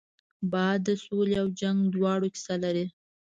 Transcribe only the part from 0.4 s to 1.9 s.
باد د سولې او جنګ